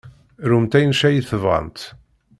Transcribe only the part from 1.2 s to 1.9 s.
tebɣamt.